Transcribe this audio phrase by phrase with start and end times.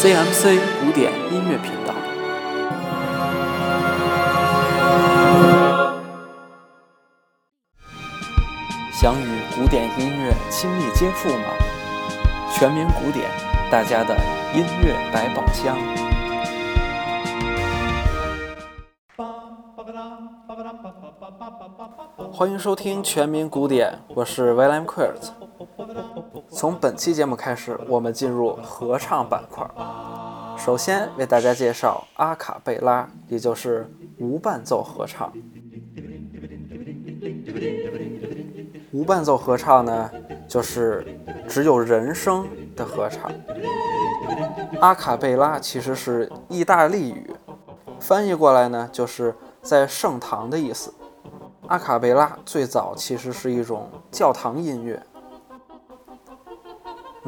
[0.00, 1.92] C M C 古典音乐频道，
[8.92, 11.44] 想与古典音乐亲密接触吗？
[12.56, 13.28] 全民古典，
[13.72, 14.14] 大家的
[14.54, 15.76] 音乐百宝箱。
[22.32, 25.32] 欢迎收听《全民古典》，我是 William q u i r t
[26.50, 29.66] 从本期节目开始，我们进入合唱板块。
[30.56, 33.86] 首先为大家介绍阿卡贝拉，也就是
[34.18, 35.30] 无伴奏合唱。
[38.92, 40.10] 无伴奏合唱呢，
[40.48, 41.06] 就是
[41.46, 43.30] 只有人声的合唱。
[44.80, 47.30] 阿卡贝拉其实是意大利语，
[48.00, 50.94] 翻译过来呢，就是在盛唐的意思。
[51.66, 55.02] 阿卡贝拉最早其实是一种教堂音乐。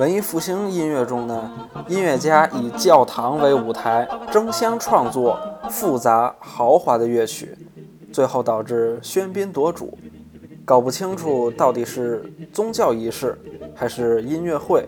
[0.00, 1.42] 文艺复兴音乐中呢，
[1.88, 5.38] 音乐家以教堂为舞台，争相创作
[5.68, 7.54] 复杂豪华的乐曲，
[8.10, 9.98] 最后导致喧宾夺主，
[10.64, 13.38] 搞不清楚到底是宗教仪式
[13.74, 14.86] 还是音乐会，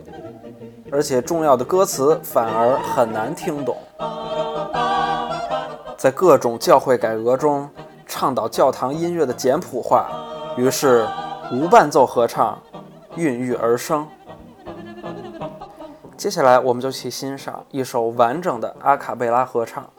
[0.90, 3.76] 而且重要的歌词反而很难听懂。
[5.98, 7.68] 在各种教会改革中，
[8.06, 10.10] 倡导教堂音乐的简谱化，
[10.56, 11.06] 于是
[11.52, 12.58] 无伴奏合唱
[13.16, 14.08] 孕育而生。
[16.22, 19.90] 接下来，我们就去欣赏一首完整的阿卡贝拉合唱，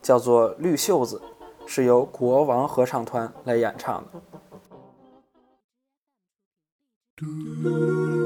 [0.00, 1.20] 叫做《绿袖子》，
[1.68, 4.00] 是由国王合唱团来演唱
[7.18, 8.23] 的。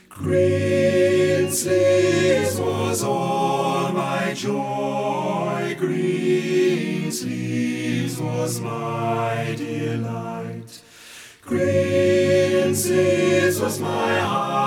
[0.09, 10.81] Greensleeves was all my joy, Greensleeves was my delight.
[11.43, 14.64] Greensleeves was my heart.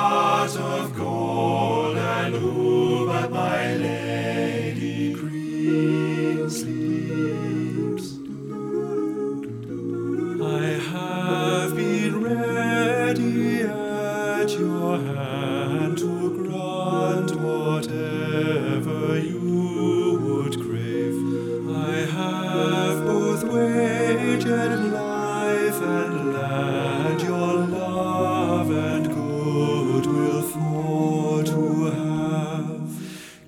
[14.58, 21.18] your hand to grant whatever you would crave.
[21.70, 31.84] I have both wage and life and land, your love and good will for to
[31.98, 32.88] have.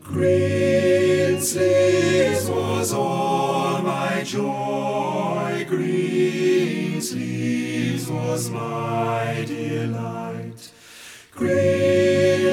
[0.05, 10.10] Greensleeves was all my joy, Greensleeves was my delight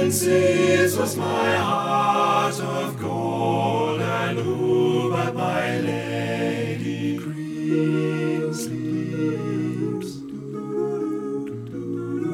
[0.09, 10.19] and was my heart of gold, I who but my lady dreams sleeps.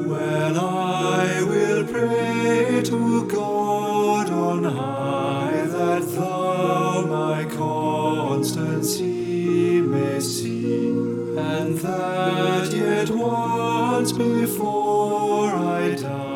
[0.08, 10.90] When I will pray to God on high that thou my constancy may see,
[11.36, 16.33] and that yet once before I die.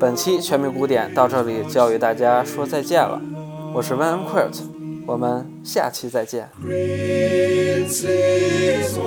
[0.00, 3.20] 本期全民古典到这里就要与大家说再见了，
[3.74, 4.56] 我是 Van Quirt，
[5.04, 6.48] 我们下期再见。
[6.64, 8.98] Green seas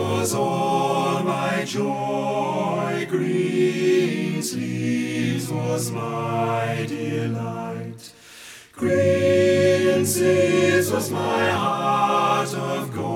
[10.96, 13.13] was my heart of gold.